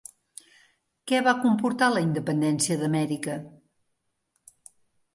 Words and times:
Què 1.11 1.19
va 1.27 1.35
comportar 1.43 1.91
la 1.97 2.03
independència 2.07 2.81
d'Amèrica? 2.83 3.39